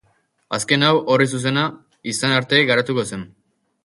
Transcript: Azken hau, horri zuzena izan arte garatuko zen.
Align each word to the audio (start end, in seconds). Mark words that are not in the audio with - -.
Azken 0.57 0.85
hau, 0.85 0.93
horri 1.13 1.27
zuzena 1.39 1.65
izan 2.13 2.33
arte 2.39 2.63
garatuko 2.71 3.05
zen. 3.11 3.27